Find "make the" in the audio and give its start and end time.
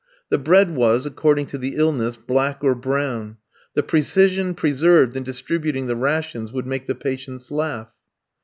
6.65-6.95